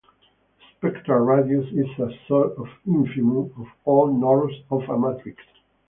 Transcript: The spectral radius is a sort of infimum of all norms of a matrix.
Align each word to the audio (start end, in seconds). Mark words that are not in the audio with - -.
The 0.81 0.89
spectral 0.89 1.23
radius 1.23 1.71
is 1.71 1.85
a 1.99 2.09
sort 2.27 2.57
of 2.57 2.65
infimum 2.87 3.53
of 3.55 3.67
all 3.85 4.11
norms 4.11 4.55
of 4.71 4.81
a 4.89 4.97
matrix. 4.97 5.43